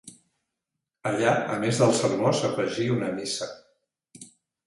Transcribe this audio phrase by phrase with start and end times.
[1.09, 3.51] Allà, a més del sermó s'afegí una missa.